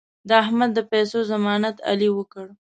[0.27, 2.45] د احمد د پیسو ضمانت علي وکړ.